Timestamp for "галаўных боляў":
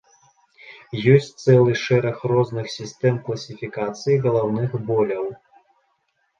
4.27-5.33